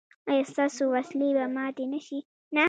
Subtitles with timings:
[0.29, 2.19] ایا ستاسو وسلې به ماتې نه شي؟